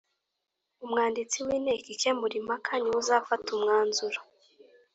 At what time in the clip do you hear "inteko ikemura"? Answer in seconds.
1.57-2.35